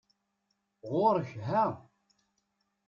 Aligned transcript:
Ɣuṛ-k 0.91 1.31
ha! 1.47 1.65